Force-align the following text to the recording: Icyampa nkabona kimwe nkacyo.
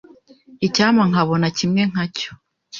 Icyampa 0.67 1.03
nkabona 1.09 1.47
kimwe 1.57 1.81
nkacyo. 1.91 2.31